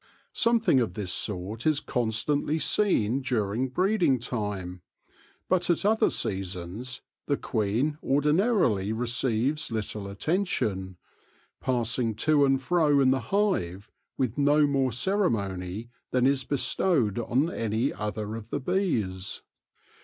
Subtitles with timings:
[0.33, 4.81] Something of this sort is constantly seen during breeding time,
[5.47, 10.97] but at other seasons the queen ordinarily receives little attention,
[11.59, 17.51] passing to and fro in the hive with no more ceremony than is bestowed on
[17.51, 19.43] any other of the bees.